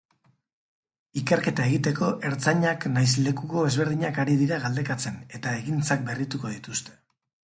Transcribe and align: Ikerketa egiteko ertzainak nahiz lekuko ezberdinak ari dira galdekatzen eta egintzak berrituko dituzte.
Ikerketa 1.19 1.65
egiteko 1.71 2.07
ertzainak 2.29 2.87
nahiz 2.95 3.11
lekuko 3.27 3.67
ezberdinak 3.71 4.17
ari 4.25 4.39
dira 4.41 4.59
galdekatzen 4.65 5.21
eta 5.41 5.55
egintzak 5.61 6.03
berrituko 6.11 6.55
dituzte. 6.57 6.99